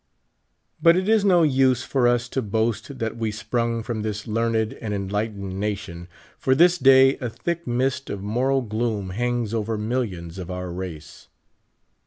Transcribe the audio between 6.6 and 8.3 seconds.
day a thick mist of